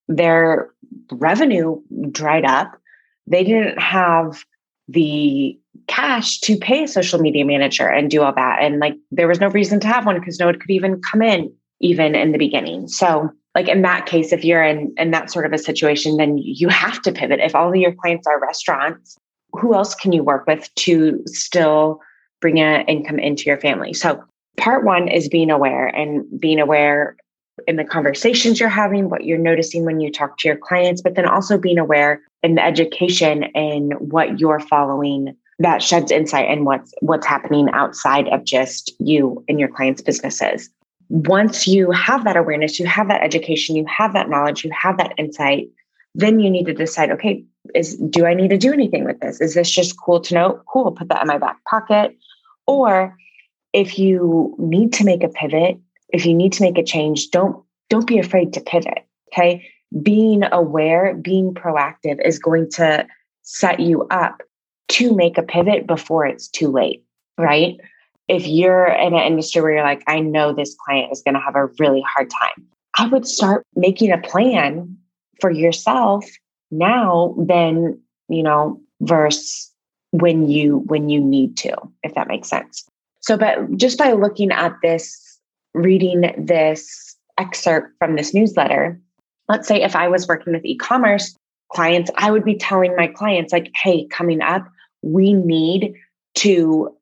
their 0.07 0.71
revenue 1.11 1.81
dried 2.11 2.45
up. 2.45 2.79
They 3.27 3.43
didn't 3.43 3.79
have 3.79 4.43
the 4.87 5.59
cash 5.87 6.39
to 6.41 6.57
pay 6.57 6.83
a 6.83 6.87
social 6.87 7.19
media 7.19 7.45
manager 7.45 7.87
and 7.87 8.09
do 8.09 8.21
all 8.21 8.33
that. 8.33 8.59
And 8.61 8.79
like 8.79 8.95
there 9.11 9.27
was 9.27 9.39
no 9.39 9.49
reason 9.49 9.79
to 9.81 9.87
have 9.87 10.05
one 10.05 10.19
because 10.19 10.39
no 10.39 10.45
one 10.45 10.59
could 10.59 10.69
even 10.69 11.01
come 11.01 11.21
in 11.21 11.51
even 11.81 12.15
in 12.15 12.31
the 12.31 12.37
beginning. 12.37 12.87
So 12.87 13.29
like 13.53 13.67
in 13.67 13.81
that 13.81 14.05
case, 14.05 14.31
if 14.31 14.43
you're 14.43 14.63
in 14.63 14.93
in 14.97 15.11
that 15.11 15.31
sort 15.31 15.45
of 15.45 15.53
a 15.53 15.57
situation, 15.57 16.17
then 16.17 16.37
you 16.37 16.69
have 16.69 17.01
to 17.03 17.11
pivot. 17.11 17.39
If 17.39 17.55
all 17.55 17.69
of 17.69 17.75
your 17.75 17.93
clients 17.93 18.27
are 18.27 18.39
restaurants, 18.39 19.17
who 19.55 19.73
else 19.73 19.95
can 19.95 20.11
you 20.11 20.23
work 20.23 20.45
with 20.47 20.73
to 20.75 21.21
still 21.25 22.01
bring 22.41 22.59
an 22.59 22.85
income 22.87 23.19
into 23.19 23.43
your 23.45 23.57
family? 23.57 23.93
So, 23.93 24.23
part 24.57 24.85
one 24.85 25.07
is 25.07 25.27
being 25.27 25.49
aware 25.49 25.87
and 25.87 26.25
being 26.39 26.59
aware 26.59 27.17
in 27.67 27.77
the 27.77 27.83
conversations 27.83 28.59
you're 28.59 28.69
having, 28.69 29.09
what 29.09 29.25
you're 29.25 29.37
noticing 29.37 29.85
when 29.85 29.99
you 29.99 30.11
talk 30.11 30.37
to 30.39 30.47
your 30.47 30.57
clients, 30.57 31.01
but 31.01 31.15
then 31.15 31.25
also 31.25 31.57
being 31.57 31.77
aware 31.77 32.21
in 32.43 32.55
the 32.55 32.63
education 32.63 33.45
and 33.55 33.93
what 33.99 34.39
you're 34.39 34.59
following 34.59 35.35
that 35.59 35.81
sheds 35.81 36.11
insight 36.11 36.49
and 36.49 36.65
what's 36.65 36.93
what's 37.01 37.25
happening 37.25 37.69
outside 37.71 38.27
of 38.29 38.43
just 38.43 38.93
you 38.99 39.43
and 39.47 39.59
your 39.59 39.69
clients' 39.69 40.01
businesses. 40.01 40.69
Once 41.09 41.67
you 41.67 41.91
have 41.91 42.23
that 42.23 42.35
awareness, 42.35 42.79
you 42.79 42.85
have 42.85 43.07
that 43.07 43.21
education, 43.21 43.75
you 43.75 43.85
have 43.85 44.13
that 44.13 44.29
knowledge, 44.29 44.63
you 44.63 44.71
have 44.71 44.97
that 44.97 45.13
insight, 45.17 45.69
then 46.13 46.39
you 46.39 46.49
need 46.49 46.65
to 46.65 46.73
decide, 46.73 47.11
okay, 47.11 47.45
is 47.73 47.97
do 48.09 48.25
I 48.25 48.33
need 48.33 48.49
to 48.49 48.57
do 48.57 48.71
anything 48.71 49.05
with 49.05 49.19
this? 49.19 49.41
Is 49.41 49.53
this 49.53 49.69
just 49.71 49.99
cool 49.99 50.19
to 50.21 50.33
know? 50.33 50.61
Cool, 50.71 50.91
put 50.91 51.09
that 51.09 51.21
in 51.21 51.27
my 51.27 51.37
back 51.37 51.63
pocket. 51.65 52.15
Or 52.67 53.15
if 53.73 53.97
you 53.99 54.55
need 54.57 54.93
to 54.93 55.03
make 55.03 55.23
a 55.23 55.29
pivot, 55.29 55.79
if 56.09 56.25
you 56.25 56.33
need 56.33 56.53
to 56.53 56.63
make 56.63 56.77
a 56.77 56.83
change, 56.83 57.29
don't 57.31 57.63
don't 57.89 58.07
be 58.07 58.19
afraid 58.19 58.53
to 58.53 58.61
pivot. 58.61 59.05
Okay. 59.33 59.67
Being 60.01 60.43
aware, 60.51 61.13
being 61.15 61.53
proactive 61.53 62.25
is 62.25 62.39
going 62.39 62.69
to 62.71 63.05
set 63.43 63.79
you 63.79 64.07
up 64.09 64.41
to 64.89 65.15
make 65.15 65.37
a 65.37 65.43
pivot 65.43 65.87
before 65.87 66.25
it's 66.25 66.47
too 66.47 66.69
late. 66.69 67.03
Right. 67.37 67.79
if 68.27 68.47
you're 68.47 68.87
in 68.87 69.13
an 69.13 69.21
industry 69.21 69.61
where 69.61 69.73
you're 69.73 69.83
like, 69.83 70.03
I 70.07 70.19
know 70.19 70.53
this 70.53 70.75
client 70.85 71.11
is 71.11 71.21
going 71.21 71.35
to 71.35 71.39
have 71.41 71.55
a 71.55 71.67
really 71.79 72.01
hard 72.01 72.29
time, 72.29 72.65
I 72.97 73.07
would 73.07 73.27
start 73.27 73.65
making 73.75 74.11
a 74.11 74.17
plan 74.17 74.97
for 75.41 75.51
yourself 75.51 76.25
now 76.71 77.35
than, 77.37 77.99
you 78.29 78.43
know, 78.43 78.79
versus 79.01 79.71
when 80.11 80.49
you 80.49 80.79
when 80.85 81.09
you 81.09 81.19
need 81.19 81.57
to, 81.57 81.75
if 82.03 82.13
that 82.15 82.27
makes 82.27 82.49
sense. 82.49 82.87
So 83.21 83.37
but 83.37 83.75
just 83.75 83.97
by 83.97 84.11
looking 84.11 84.51
at 84.51 84.75
this, 84.81 85.39
reading 85.73 86.33
this 86.37 87.15
excerpt 87.37 87.89
from 87.99 88.15
this 88.15 88.33
newsletter, 88.33 88.99
let's 89.49 89.67
say 89.67 89.81
if 89.81 89.95
I 89.95 90.07
was 90.07 90.27
working 90.27 90.53
with 90.53 90.65
e-commerce 90.65 91.35
clients, 91.71 92.11
I 92.15 92.31
would 92.31 92.45
be 92.45 92.55
telling 92.55 92.95
my 92.95 93.07
clients 93.07 93.51
like, 93.51 93.71
"Hey, 93.83 94.05
coming 94.07 94.41
up, 94.41 94.65
we 95.01 95.33
need 95.33 95.95
to 96.35 96.95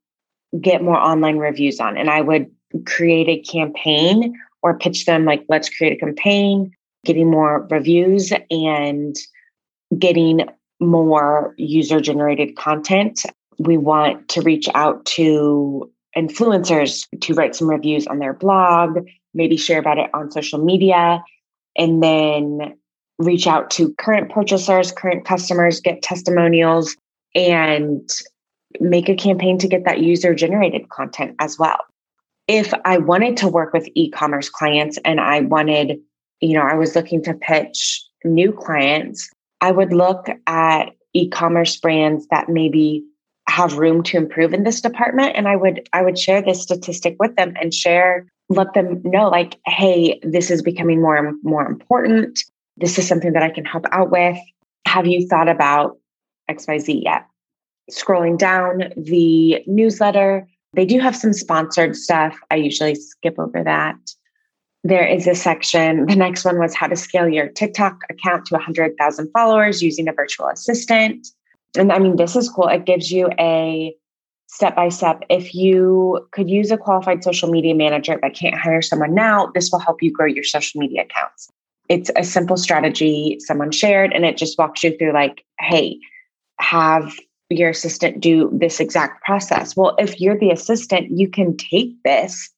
get 0.60 0.84
more 0.84 0.98
online 0.98 1.38
reviews 1.38 1.80
on." 1.80 1.98
And 1.98 2.10
I 2.10 2.22
would 2.22 2.50
create 2.86 3.30
a 3.30 3.40
campaign 3.40 4.36
or 4.64 4.78
pitch 4.78 5.06
them 5.06 5.26
like, 5.26 5.46
"Let's 5.50 5.70
create 5.70 5.94
a 5.94 6.00
campaign, 6.06 6.72
getting 7.06 7.30
more 7.30 7.68
reviews 7.70 8.34
and 8.50 9.16
getting 9.98 10.48
more 10.80 11.54
user 11.58 12.00
generated 12.00 12.56
content. 12.56 13.24
We 13.60 13.78
want 13.78 14.28
to 14.30 14.42
reach 14.42 14.68
out 14.74 15.06
to 15.06 15.90
influencers 16.18 17.08
to 17.22 17.34
write 17.34 17.56
some 17.56 17.70
reviews 17.70 18.08
on 18.08 18.20
their 18.20 18.34
blog, 18.34 19.00
maybe 19.34 19.58
share 19.58 19.80
about 19.80 19.98
it 19.98 20.10
on 20.14 20.32
social 20.32 20.64
media, 20.64 21.24
and 21.78 22.04
then 22.04 22.76
reach 23.20 23.48
out 23.48 23.72
to 23.72 23.94
current 23.96 24.32
purchasers, 24.32 24.92
current 24.92 25.26
customers, 25.26 25.80
get 25.80 26.02
testimonials, 26.02 26.96
and 27.36 28.10
make 28.80 29.10
a 29.10 29.16
campaign 29.16 29.58
to 29.60 29.68
get 29.68 29.86
that 29.86 30.00
user 30.00 30.34
generated 30.34 30.90
content 30.90 31.36
as 31.40 31.58
well. 31.58 31.80
If 32.48 32.74
I 32.86 32.98
wanted 32.98 33.38
to 33.38 33.48
work 33.48 33.74
with 33.74 33.88
e 33.96 34.10
commerce 34.10 34.50
clients 34.50 34.98
and 35.06 35.20
I 35.20 35.42
wanted, 35.42 36.00
you 36.42 36.54
know, 36.54 36.64
I 36.64 36.76
was 36.76 36.96
looking 36.96 37.24
to 37.24 37.34
pitch 37.34 38.04
new 38.26 38.52
clients, 38.52 39.30
I 39.64 39.72
would 39.72 39.94
look 39.94 40.28
at 40.46 40.90
e 41.14 41.30
commerce 41.30 41.78
brands 41.78 42.28
that 42.28 42.50
maybe 42.50 43.06
have 43.48 43.78
room 43.78 44.04
to 44.04 44.18
improve 44.18 44.54
in 44.54 44.64
this 44.64 44.82
department 44.82 45.36
and 45.36 45.48
i 45.48 45.56
would 45.56 45.88
i 45.94 46.02
would 46.02 46.18
share 46.18 46.42
this 46.42 46.62
statistic 46.62 47.16
with 47.20 47.36
them 47.36 47.54
and 47.62 47.74
share 47.74 48.26
let 48.50 48.74
them 48.74 49.02
know 49.04 49.30
like 49.30 49.60
hey 49.66 50.20
this 50.24 50.50
is 50.50 50.62
becoming 50.62 51.02
more 51.02 51.16
and 51.18 51.38
more 51.44 51.66
important. 51.66 52.40
This 52.78 52.98
is 52.98 53.08
something 53.08 53.34
that 53.34 53.44
i 53.44 53.50
can 53.50 53.66
help 53.66 53.86
out 53.92 54.12
with. 54.12 54.38
Have 54.86 55.08
you 55.08 55.28
thought 55.28 55.48
about 55.48 55.98
xyz 56.52 57.02
yet? 57.04 57.26
Scrolling 57.92 58.38
down 58.38 58.92
the 58.98 59.64
newsletter 59.66 60.46
they 60.76 60.86
do 60.86 61.00
have 61.00 61.16
some 61.16 61.34
sponsored 61.34 61.96
stuff. 61.96 62.36
I 62.50 62.56
usually 62.56 62.96
skip 62.96 63.38
over 63.38 63.64
that 63.64 63.96
there 64.84 65.06
is 65.06 65.28
a 65.28 65.36
section 65.36 66.06
the 66.08 66.16
next 66.16 66.44
one 66.44 66.60
was 66.60 66.76
how 66.76 66.88
to 66.88 66.96
scale 66.96 67.28
your 67.28 67.48
tiktok 67.48 68.02
account 68.10 68.46
to 68.46 68.56
100000 68.56 69.32
followers 69.32 69.82
using 69.82 70.08
a 70.08 70.14
virtual 70.14 70.48
assistant 70.48 71.28
and 71.78 71.92
I 71.92 72.00
mean, 72.00 72.18
this 72.18 72.36
is 72.36 72.50
cool. 72.50 72.68
It 72.68 72.86
gives 72.86 73.12
you 73.12 73.30
a 73.40 73.96
step 74.48 74.76
by 74.76 74.90
step. 74.90 75.24
If 75.30 75.56
you 75.56 76.28
could 76.32 76.50
use 76.50 76.72
a 76.72 76.78
qualified 76.78 77.24
social 77.24 77.50
media 77.50 77.74
manager 77.74 78.20
but 78.22 78.36
can't 78.36 78.56
hire 78.56 78.82
someone 78.82 79.16
now, 79.16 79.52
this 79.56 79.70
will 79.72 79.80
help 79.80 80.04
you 80.04 80.12
grow 80.12 80.28
your 80.28 80.44
social 80.44 80.80
media 80.80 81.02
accounts. 81.02 81.50
It's 81.90 82.12
a 82.16 82.24
simple 82.24 82.58
strategy 82.58 83.38
someone 83.40 83.72
shared, 83.72 84.14
and 84.14 84.26
it 84.26 84.38
just 84.38 84.58
walks 84.58 84.84
you 84.84 84.96
through 84.98 85.14
like, 85.14 85.44
hey, 85.60 85.98
have 86.60 87.14
your 87.50 87.70
assistant 87.70 88.20
do 88.20 88.50
this 88.54 88.80
exact 88.80 89.24
process. 89.24 89.76
Well, 89.76 89.96
if 90.00 90.20
you're 90.20 90.40
the 90.40 90.52
assistant, 90.52 91.18
you 91.18 91.30
can 91.30 91.58
take 91.58 91.92
this 92.04 92.50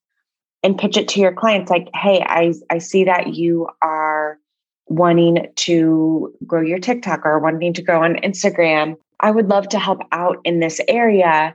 and 0.65 0.79
pitch 0.79 0.97
it 0.97 1.07
to 1.07 1.19
your 1.19 1.31
clients 1.31 1.69
like, 1.69 1.89
hey, 1.93 2.25
I, 2.27 2.51
I 2.71 2.79
see 2.79 3.03
that 3.03 3.35
you 3.35 3.69
are 3.83 4.39
wanting 4.87 5.47
to 5.57 6.33
grow 6.47 6.61
your 6.61 6.79
TikTok 6.79 7.23
or 7.23 7.37
wanting 7.37 7.71
to 7.73 7.83
grow 7.83 8.03
on 8.03 8.15
Instagram. 8.15 8.95
I 9.19 9.29
would 9.29 9.47
love 9.47 9.69
to 9.69 9.79
help 9.79 10.01
out 10.11 10.39
in 10.43 10.61
this 10.61 10.81
area. 10.87 11.53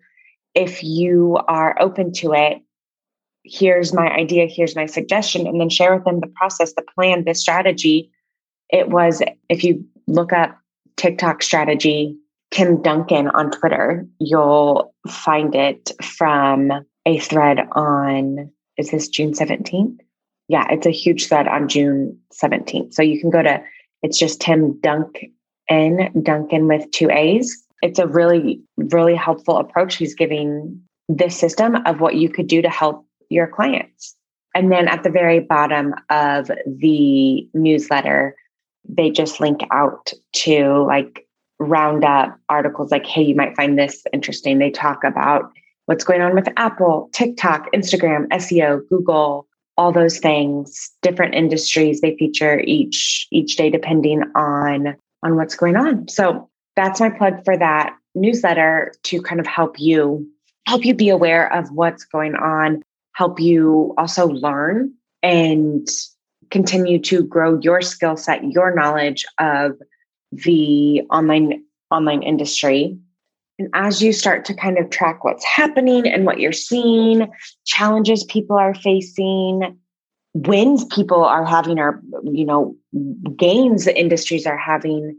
If 0.55 0.85
you 0.85 1.41
are 1.49 1.77
open 1.81 2.13
to 2.15 2.35
it, 2.35 2.63
here's 3.43 3.93
my 3.93 4.09
idea, 4.11 4.47
here's 4.47 4.77
my 4.77 4.87
suggestion, 4.87 5.45
and 5.45 5.61
then 5.61 5.71
share 5.71 5.97
with 5.97 6.05
them 6.05 6.21
the 6.21 6.33
process, 6.37 6.75
the 6.75 6.87
plan, 6.95 7.25
the 7.25 7.35
strategy. 7.35 8.13
It 8.69 8.91
was, 8.91 9.23
if 9.49 9.65
you 9.65 9.85
look 10.07 10.33
up 10.33 10.57
TikTok 10.97 11.43
strategy, 11.43 12.17
Kim 12.53 12.81
Duncan 12.81 13.27
on 13.31 13.51
Twitter, 13.51 14.07
you'll 14.21 14.95
find 15.09 15.53
it 15.57 15.91
from 16.01 16.71
a 17.07 17.19
thread 17.19 17.59
on, 17.73 18.53
is 18.81 18.91
this 18.91 19.09
June 19.09 19.33
17th? 19.33 19.99
Yeah, 20.49 20.67
it's 20.71 20.87
a 20.87 20.91
huge 20.91 21.29
thread 21.29 21.47
on 21.47 21.69
June 21.69 22.19
17th. 22.43 22.93
So 22.93 23.03
you 23.03 23.21
can 23.21 23.31
go 23.31 23.43
to, 23.43 23.63
it's 24.03 24.19
just 24.19 24.41
Tim 24.41 24.81
Dunk 24.81 25.27
N. 25.69 26.11
Duncan 26.23 26.67
with 26.67 26.91
two 26.91 27.09
A's. 27.11 27.65
It's 27.83 27.99
a 27.99 28.07
really, 28.09 28.61
really 28.77 29.15
helpful 29.15 29.59
approach 29.59 29.97
he's 29.97 30.15
giving 30.15 30.83
this 31.09 31.39
system 31.39 31.77
of 31.87 32.01
what 32.01 32.17
you 32.17 32.29
could 32.29 32.49
do 32.49 32.63
to 32.63 32.69
help 32.69 33.07
your 33.29 33.47
clients. 33.47 34.17
And 34.55 34.73
then 34.73 34.89
at 34.89 35.05
the 35.05 35.11
very 35.11 35.39
bottom 35.39 35.95
of 36.11 36.51
the 36.67 37.49
newsletter, 37.55 38.35
they 38.89 39.11
just 39.11 39.41
link 39.41 39.61
out 39.71 40.13
to 40.33 40.85
like 40.87 41.27
roundup 41.59 42.37
articles 42.49 42.91
like, 42.91 43.07
hey, 43.07 43.23
you 43.23 43.37
might 43.37 43.55
find 43.55 43.79
this 43.79 44.05
interesting. 44.13 44.59
They 44.59 44.71
talk 44.71 45.05
about 45.05 45.53
what's 45.91 46.05
going 46.05 46.23
on 46.23 46.37
with 46.37 46.47
Apple, 46.57 47.11
TikTok, 47.13 47.67
Instagram, 47.73 48.29
SEO, 48.29 48.89
Google, 48.89 49.49
all 49.77 49.91
those 49.91 50.19
things, 50.19 50.89
different 51.03 51.35
industries 51.35 52.01
they 52.01 52.15
feature 52.17 52.61
each 52.61 53.27
each 53.33 53.57
day 53.57 53.71
depending 53.71 54.23
on 54.37 54.97
on 55.25 55.35
what's 55.35 55.57
going 55.57 55.75
on. 55.75 56.07
So 56.07 56.49
that's 56.77 57.01
my 57.01 57.11
plug 57.11 57.45
for 57.45 57.57
that 57.57 57.97
newsletter 58.15 58.93
to 59.03 59.21
kind 59.21 59.41
of 59.41 59.49
help 59.49 59.81
you 59.81 60.25
help 60.69 60.85
you 60.85 60.95
be 60.95 61.09
aware 61.09 61.53
of 61.53 61.73
what's 61.73 62.05
going 62.05 62.37
on, 62.37 62.83
help 63.15 63.41
you 63.41 63.93
also 63.99 64.29
learn 64.29 64.95
and 65.25 65.89
continue 66.51 67.01
to 67.01 67.25
grow 67.25 67.59
your 67.63 67.83
skill 67.83 68.17
set, 68.17 68.45
your 68.45 68.73
knowledge 68.77 69.27
of 69.41 69.73
the 70.31 71.03
online 71.11 71.65
online 71.91 72.23
industry. 72.23 72.97
And 73.61 73.69
as 73.75 74.01
you 74.01 74.15
start 74.15 74.47
to 74.47 74.55
kind 74.55 74.79
of 74.79 74.89
track 74.89 75.23
what's 75.23 75.45
happening 75.45 76.09
and 76.09 76.25
what 76.25 76.41
you're 76.41 76.51
seeing, 76.51 77.31
challenges 77.67 78.25
people 78.25 78.57
are 78.57 78.73
facing, 78.73 79.79
wins 80.33 80.87
people 80.87 81.23
are 81.23 81.45
having 81.45 81.79
or 81.79 82.01
you 82.25 82.47
know 82.47 82.75
gains 83.37 83.85
the 83.85 83.95
industries 83.99 84.47
are 84.47 84.57
having 84.57 85.19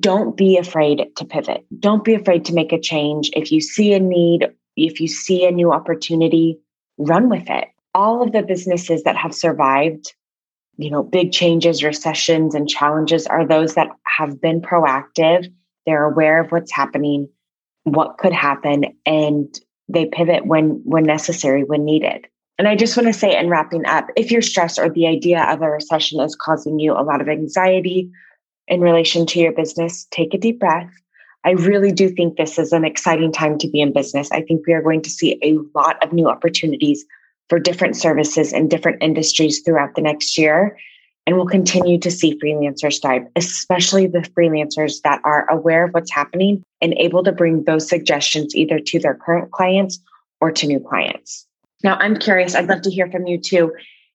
don't 0.00 0.38
be 0.38 0.56
afraid 0.56 1.04
to 1.16 1.24
pivot. 1.26 1.66
Don't 1.78 2.02
be 2.02 2.14
afraid 2.14 2.46
to 2.46 2.54
make 2.54 2.72
a 2.72 2.80
change. 2.80 3.28
If 3.34 3.52
you 3.52 3.60
see 3.60 3.92
a 3.92 4.00
need 4.00 4.50
if 4.74 4.98
you 4.98 5.06
see 5.06 5.44
a 5.44 5.50
new 5.50 5.70
opportunity 5.70 6.58
run 6.96 7.28
with 7.28 7.50
it. 7.50 7.68
All 7.94 8.22
of 8.22 8.32
the 8.32 8.42
businesses 8.42 9.02
that 9.02 9.18
have 9.18 9.34
survived 9.34 10.14
you 10.78 10.90
know 10.90 11.02
big 11.02 11.30
changes 11.30 11.84
recessions 11.84 12.54
and 12.54 12.70
challenges 12.70 13.26
are 13.26 13.46
those 13.46 13.74
that 13.74 13.88
have 14.06 14.40
been 14.40 14.62
proactive. 14.62 15.52
They're 15.84 16.06
aware 16.06 16.40
of 16.40 16.50
what's 16.50 16.72
happening 16.72 17.28
what 17.84 18.18
could 18.18 18.32
happen 18.32 18.84
and 19.06 19.60
they 19.88 20.06
pivot 20.06 20.46
when 20.46 20.80
when 20.84 21.04
necessary 21.04 21.64
when 21.64 21.84
needed 21.84 22.26
and 22.58 22.68
I 22.68 22.76
just 22.76 22.96
want 22.96 23.08
to 23.08 23.12
say, 23.12 23.36
in 23.36 23.48
wrapping 23.48 23.86
up, 23.86 24.08
if 24.14 24.30
you're 24.30 24.42
stressed 24.42 24.78
or 24.78 24.88
the 24.88 25.06
idea 25.06 25.42
of 25.42 25.62
a 25.62 25.70
recession 25.70 26.20
is 26.20 26.36
causing 26.36 26.78
you 26.78 26.92
a 26.92 27.02
lot 27.02 27.20
of 27.20 27.28
anxiety 27.28 28.10
in 28.68 28.80
relation 28.80 29.26
to 29.26 29.40
your 29.40 29.52
business, 29.52 30.06
take 30.10 30.32
a 30.32 30.38
deep 30.38 30.60
breath. 30.60 30.88
I 31.44 31.52
really 31.52 31.90
do 31.90 32.08
think 32.08 32.36
this 32.36 32.58
is 32.58 32.72
an 32.72 32.84
exciting 32.84 33.32
time 33.32 33.58
to 33.58 33.68
be 33.68 33.80
in 33.80 33.92
business. 33.92 34.30
I 34.30 34.42
think 34.42 34.66
we 34.66 34.74
are 34.74 34.82
going 34.82 35.02
to 35.02 35.10
see 35.10 35.40
a 35.42 35.58
lot 35.76 36.00
of 36.04 36.12
new 36.12 36.28
opportunities 36.28 37.04
for 37.48 37.58
different 37.58 37.96
services 37.96 38.52
and 38.52 38.70
different 38.70 39.02
industries 39.02 39.60
throughout 39.60 39.96
the 39.96 40.02
next 40.02 40.38
year. 40.38 40.76
And 41.26 41.36
we'll 41.36 41.46
continue 41.46 41.98
to 41.98 42.10
see 42.10 42.38
freelancers 42.38 43.00
thrive, 43.00 43.22
especially 43.36 44.06
the 44.06 44.28
freelancers 44.36 45.00
that 45.02 45.20
are 45.24 45.48
aware 45.48 45.84
of 45.84 45.92
what's 45.92 46.10
happening 46.10 46.62
and 46.80 46.94
able 46.94 47.22
to 47.22 47.30
bring 47.30 47.64
those 47.64 47.88
suggestions 47.88 48.56
either 48.56 48.80
to 48.80 48.98
their 48.98 49.14
current 49.14 49.52
clients 49.52 50.00
or 50.40 50.50
to 50.50 50.66
new 50.66 50.80
clients. 50.80 51.46
Now, 51.84 51.96
I'm 51.96 52.16
curious, 52.16 52.54
I'd 52.54 52.68
love 52.68 52.82
to 52.82 52.90
hear 52.90 53.10
from 53.10 53.26
you 53.26 53.38
too. 53.38 53.72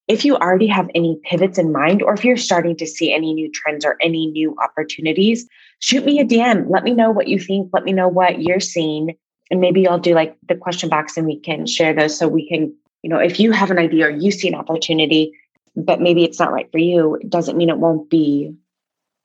If 0.08 0.24
you 0.24 0.36
already 0.36 0.68
have 0.68 0.90
any 0.96 1.20
pivots 1.24 1.58
in 1.58 1.72
mind, 1.72 2.02
or 2.02 2.14
if 2.14 2.24
you're 2.24 2.38
starting 2.38 2.78
to 2.78 2.88
see 2.88 3.14
any 3.14 3.34
new 3.34 3.52
trends 3.52 3.86
or 3.86 3.98
any 4.02 4.28
new 4.28 4.56
opportunities, 4.64 5.48
shoot 5.80 6.06
me 6.06 6.20
a 6.20 6.26
DM. 6.26 6.70
Let 6.70 6.84
me 6.84 6.94
know 6.94 7.12
what 7.12 7.28
you 7.28 7.40
think. 7.40 7.70
Let 7.74 7.84
me 7.84 7.92
know 7.92 8.08
what 8.08 8.42
you're 8.42 8.62
seeing. 8.62 9.18
And 9.52 9.60
maybe 9.60 9.88
I'll 9.88 10.00
do 10.00 10.14
like 10.14 10.38
the 10.48 10.56
question 10.56 10.90
box 10.90 11.18
and 11.18 11.26
we 11.26 11.40
can 11.40 11.66
share 11.66 11.94
those 11.94 12.18
so 12.18 12.28
we 12.28 12.48
can, 12.48 12.74
you 13.04 13.10
know, 13.10 13.18
if 13.18 13.40
you 13.40 13.52
have 13.52 13.72
an 13.72 13.80
idea 13.80 14.08
or 14.08 14.10
you 14.10 14.32
see 14.32 14.48
an 14.48 14.56
opportunity, 14.56 15.34
but 15.78 16.02
maybe 16.02 16.26
it's 16.26 16.40
not 16.40 16.52
right 16.52 16.70
for 16.72 16.80
you, 16.80 17.16
it 17.16 17.30
doesn't 17.30 17.56
mean 17.56 17.70
it 17.70 17.78
won't 17.78 18.10
be 18.10 18.54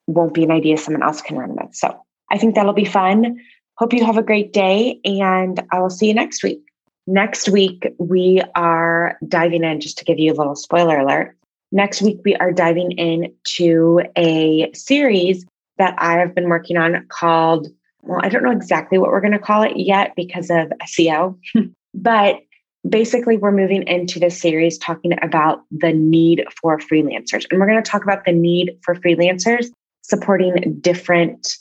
won't 0.07 0.35
be 0.35 0.45
an 0.45 0.51
idea 0.51 0.77
someone 0.77 1.03
else 1.03 1.23
can 1.23 1.37
run 1.37 1.57
with. 1.57 1.75
So 1.75 1.97
I 2.31 2.37
think 2.37 2.55
that'll 2.55 2.73
be 2.73 2.85
fun. 2.85 3.39
Hope 3.79 3.93
you 3.93 4.05
have 4.05 4.19
a 4.19 4.23
great 4.23 4.53
day 4.53 5.01
and 5.05 5.63
I 5.73 5.81
will 5.81 5.91
see 5.91 6.09
you 6.09 6.15
next 6.15 6.43
week. 6.43 6.63
Next 7.07 7.49
week, 7.49 7.87
we 7.99 8.43
are 8.55 9.17
diving 9.27 9.65
in, 9.65 9.81
just 9.81 9.99
to 9.99 10.05
give 10.05 10.19
you 10.19 10.33
a 10.33 10.35
little 10.35 10.55
spoiler 10.55 10.99
alert. 10.99 11.37
Next 11.73 12.03
week, 12.03 12.19
we 12.25 12.37
are 12.37 12.53
diving 12.53 12.93
into 12.93 14.03
a 14.17 14.71
series 14.73 15.47
that 15.79 15.95
I 15.99 16.19
have 16.19 16.35
been 16.35 16.49
working 16.49 16.77
on 16.77 17.07
called, 17.09 17.69
well, 18.03 18.21
I 18.23 18.29
don't 18.29 18.45
know 18.45 18.53
exactly 18.53 18.99
what 18.99 19.11
we're 19.11 19.21
going 19.21 19.33
to 19.33 19.39
call 19.39 19.63
it 19.63 19.77
yet 19.77 20.13
because 20.15 20.51
of 20.51 20.73
SEO, 20.83 21.39
but 21.95 22.41
basically, 22.89 23.37
we're 23.37 23.53
moving 23.53 23.87
into 23.87 24.19
this 24.19 24.41
series 24.41 24.79
talking 24.79 25.12
about 25.23 25.62
the 25.71 25.93
need 25.93 26.45
for 26.61 26.79
freelancers. 26.79 27.47
And 27.51 27.61
we're 27.61 27.67
going 27.67 27.83
to 27.83 27.91
talk 27.91 28.03
about 28.03 28.25
the 28.25 28.33
need 28.33 28.79
for 28.85 28.95
freelancers 28.95 29.67
supporting 30.03 30.79
different 30.81 31.57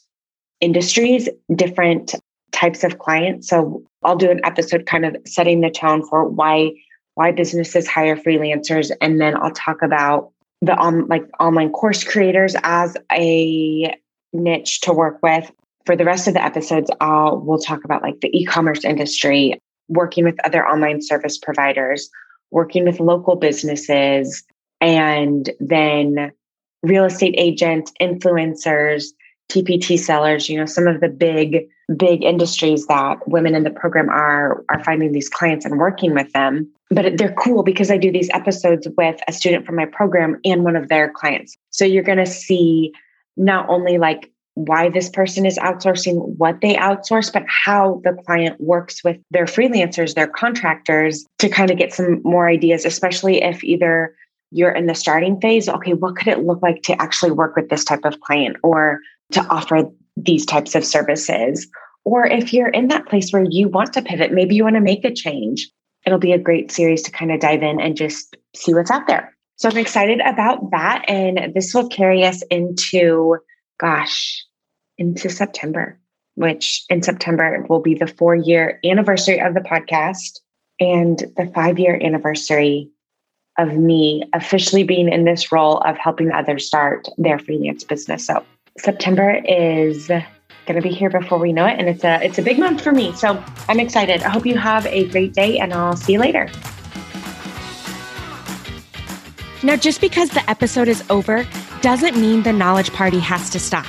industries, 0.60 1.30
different 1.56 2.16
types 2.52 2.84
of 2.84 3.00
clients. 3.00 3.48
So 3.48 3.84
I'll 4.04 4.16
do 4.16 4.30
an 4.30 4.42
episode 4.44 4.86
kind 4.86 5.06
of 5.06 5.16
setting 5.26 5.62
the 5.62 5.70
tone 5.70 6.08
for 6.08 6.28
why 6.28 6.72
why 7.16 7.32
businesses 7.32 7.88
hire 7.88 8.16
freelancers 8.16 8.90
and 9.02 9.20
then 9.20 9.36
I'll 9.36 9.52
talk 9.52 9.82
about 9.82 10.32
the 10.62 10.76
on 10.76 11.08
like 11.08 11.24
online 11.40 11.72
course 11.72 12.04
creators 12.04 12.56
as 12.64 12.96
a 13.12 13.94
niche 14.34 14.82
to 14.82 14.94
work 14.94 15.20
with. 15.22 15.52
For 15.86 15.96
the 15.96 16.06
rest 16.06 16.28
of 16.28 16.36
the 16.36 16.44
episodes, 16.44 16.92
I'll 17.02 17.40
we'll 17.40 17.60
talk 17.60 17.84
about 17.84 18.02
like 18.02 18.22
the 18.22 18.30
e-commerce 18.38 18.86
industry, 18.86 19.60
working 19.88 20.24
with 20.24 20.36
other 20.46 20.66
online 20.66 21.02
service 21.02 21.38
providers, 21.38 22.10
working 22.52 22.86
with 22.86 23.00
local 23.00 23.36
businesses, 23.36 24.44
and 24.80 25.50
then 25.60 26.32
real 26.84 27.06
estate 27.06 27.36
agents, 27.38 27.92
influencers, 28.02 29.06
TPT 29.52 30.00
sellers, 30.00 30.50
you 30.50 30.58
know, 30.58 30.66
some 30.66 30.88
of 30.88 31.02
the 31.02 31.10
big, 31.10 31.68
big 31.98 32.24
industries 32.24 32.88
that 32.88 33.28
women 33.28 33.54
in 33.54 33.64
the 33.64 33.70
program 33.70 34.10
are 34.10 34.64
are 34.70 34.84
finding 34.84 35.12
these 35.12 35.30
clients 35.30 35.66
and 35.66 35.78
working 35.78 36.14
with 36.14 36.32
them. 36.32 36.72
But 36.90 37.18
they're 37.18 37.34
cool 37.34 37.64
because 37.64 37.92
I 37.92 37.98
do 37.98 38.12
these 38.12 38.30
episodes 38.34 38.88
with 38.98 39.20
a 39.28 39.34
student 39.34 39.66
from 39.66 39.76
my 39.76 39.86
program 39.86 40.40
and 40.46 40.64
one 40.64 40.76
of 40.76 40.88
their 40.88 41.12
clients. 41.12 41.58
So 41.70 41.84
you're 41.86 42.04
gonna 42.04 42.26
see 42.26 42.94
not 43.36 43.68
only 43.70 43.98
like 43.98 44.32
why 44.66 44.90
this 44.90 45.10
person 45.10 45.46
is 45.46 45.58
outsourcing 45.58 46.36
what 46.38 46.62
they 46.62 46.76
outsource, 46.76 47.32
but 47.32 47.44
how 47.48 48.02
the 48.04 48.14
client 48.26 48.60
works 48.60 49.04
with 49.04 49.18
their 49.32 49.46
freelancers, 49.46 50.14
their 50.14 50.28
contractors 50.28 51.26
to 51.40 51.50
kind 51.50 51.72
of 51.72 51.78
get 51.78 51.94
some 51.94 52.22
more 52.24 52.48
ideas, 52.48 52.86
especially 52.86 53.42
if 53.42 53.64
either 53.64 54.16
you're 54.52 54.72
in 54.72 54.86
the 54.86 54.96
starting 54.96 55.40
phase. 55.40 55.70
Okay, 55.70 55.94
what 55.94 56.16
could 56.16 56.28
it 56.28 56.46
look 56.46 56.62
like 56.62 56.82
to 56.84 57.02
actually 57.02 57.32
work 57.32 57.56
with 57.56 57.70
this 57.70 57.84
type 57.84 58.04
of 58.04 58.20
client 58.22 58.58
or 58.64 59.00
to 59.32 59.42
offer 59.48 59.84
these 60.18 60.46
types 60.46 60.76
of 60.76 60.86
services? 60.86 61.68
Or 62.04 62.26
if 62.26 62.54
you're 62.54 62.70
in 62.70 62.88
that 62.90 63.06
place 63.06 63.32
where 63.32 63.46
you 63.50 63.70
want 63.70 63.94
to 63.94 64.02
pivot, 64.02 64.34
maybe 64.34 64.56
you 64.56 64.64
want 64.64 64.76
to 64.76 64.82
make 64.82 65.06
a 65.06 65.14
change, 65.14 65.70
it'll 66.06 66.20
be 66.20 66.34
a 66.34 66.40
great 66.40 66.72
series 66.72 67.02
to 67.04 67.12
kind 67.12 67.32
of 67.32 67.40
dive 67.40 67.64
in 67.64 67.80
and 67.80 67.96
just 67.96 68.36
see 68.56 68.74
what's 68.74 68.92
out 68.92 69.08
there. 69.08 69.36
So 69.56 69.70
I'm 69.70 69.78
excited 69.78 70.20
about 70.22 70.72
that. 70.72 71.06
And 71.08 71.54
this 71.54 71.74
will 71.74 71.88
carry 71.88 72.26
us 72.26 72.42
into 72.50 73.38
gosh, 73.82 74.46
into 75.02 75.30
September, 75.30 75.98
which 76.36 76.86
in 76.88 77.02
September 77.02 77.66
will 77.68 77.82
be 77.82 77.96
the 77.96 78.06
four 78.06 78.36
year 78.36 78.80
anniversary 78.86 79.42
of 79.42 79.56
the 79.56 79.60
podcast 79.60 80.40
and 80.80 81.24
the 81.38 81.52
five 81.56 81.80
year 81.80 82.00
anniversary 82.02 82.92
of 83.58 83.76
me 83.76 84.24
officially 84.34 84.84
being 84.84 85.12
in 85.12 85.26
this 85.26 85.52
role 85.52 85.80
of 85.80 85.98
helping 85.98 86.32
others 86.32 86.68
start 86.68 87.08
their 87.18 87.40
freelance 87.40 87.84
business. 87.84 88.28
So 88.28 88.46
September 88.78 89.42
is 89.44 90.08
going 90.08 90.76
to 90.76 90.82
be 90.82 90.90
here 90.90 91.10
before 91.10 91.40
we 91.40 91.52
know 91.52 91.66
it 91.66 91.80
and 91.80 91.90
it's 91.90 92.04
a 92.04 92.24
it's 92.24 92.38
a 92.38 92.44
big 92.44 92.60
month 92.60 92.82
for 92.82 92.92
me. 92.92 93.12
So 93.14 93.44
I'm 93.68 93.80
excited. 93.80 94.22
I 94.22 94.30
hope 94.30 94.46
you 94.46 94.58
have 94.58 94.86
a 94.86 95.08
great 95.08 95.34
day 95.34 95.58
and 95.58 95.74
I'll 95.74 95.98
see 95.98 96.14
you 96.14 96.20
later. 96.20 96.48
Now 99.64 99.76
just 99.76 100.00
because 100.00 100.30
the 100.30 100.48
episode 100.48 100.88
is 100.88 101.04
over 101.10 101.46
doesn't 101.82 102.16
mean 102.16 102.44
the 102.44 102.54
knowledge 102.54 102.94
party 102.94 103.20
has 103.20 103.50
to 103.50 103.60
stop. 103.60 103.88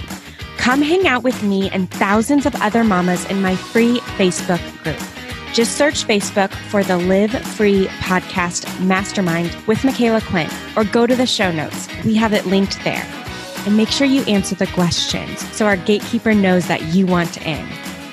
Come 0.62 0.80
hang 0.80 1.08
out 1.08 1.24
with 1.24 1.42
me 1.42 1.68
and 1.70 1.90
thousands 1.90 2.46
of 2.46 2.54
other 2.62 2.84
mamas 2.84 3.24
in 3.24 3.42
my 3.42 3.56
free 3.56 3.98
Facebook 4.16 4.62
group. 4.84 4.96
Just 5.52 5.76
search 5.76 6.06
Facebook 6.06 6.54
for 6.70 6.84
the 6.84 6.98
Live 6.98 7.32
Free 7.32 7.86
Podcast 7.98 8.80
Mastermind 8.80 9.56
with 9.66 9.78
Micala 9.78 10.24
Quinn 10.24 10.48
or 10.76 10.84
go 10.84 11.04
to 11.04 11.16
the 11.16 11.26
show 11.26 11.50
notes. 11.50 11.88
We 12.04 12.14
have 12.14 12.32
it 12.32 12.46
linked 12.46 12.78
there. 12.84 13.04
And 13.66 13.76
make 13.76 13.88
sure 13.88 14.06
you 14.06 14.22
answer 14.26 14.54
the 14.54 14.68
questions 14.68 15.40
so 15.52 15.66
our 15.66 15.76
gatekeeper 15.76 16.32
knows 16.32 16.68
that 16.68 16.94
you 16.94 17.06
want 17.08 17.44
in. 17.44 17.66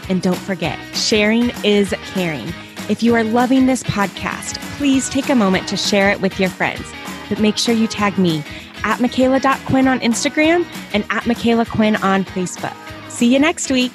And 0.09 0.19
don't 0.19 0.35
forget, 0.35 0.79
sharing 0.95 1.51
is 1.63 1.93
caring. 2.13 2.51
If 2.89 3.03
you 3.03 3.13
are 3.13 3.23
loving 3.23 3.67
this 3.67 3.83
podcast, 3.83 4.57
please 4.79 5.07
take 5.07 5.29
a 5.29 5.35
moment 5.35 5.67
to 5.67 5.77
share 5.77 6.09
it 6.09 6.19
with 6.19 6.39
your 6.39 6.49
friends. 6.49 6.91
But 7.29 7.39
make 7.39 7.59
sure 7.59 7.75
you 7.75 7.85
tag 7.85 8.17
me 8.17 8.43
at 8.83 8.99
Micala.Quinn 8.99 9.87
on 9.87 9.99
Instagram 9.99 10.65
and 10.93 11.03
at 11.09 11.23
Micala 11.23 11.67
Quinn 11.67 11.95
on 11.97 12.25
Facebook. 12.25 12.75
See 13.09 13.31
you 13.31 13.39
next 13.39 13.71
week. 13.71 13.93